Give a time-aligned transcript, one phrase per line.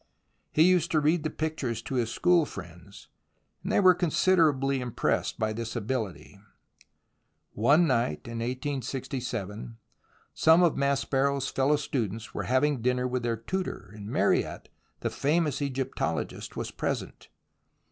[0.51, 3.07] He used to read the pictures to his school friends,
[3.61, 6.39] and they were considerably impressed by this ability.
[7.53, 9.77] One night in 1867,
[10.33, 14.69] some of Maspero 's fellow students were having dinner with their tutor, and Mariette,
[15.01, 17.27] the famous Egyptologist, was present.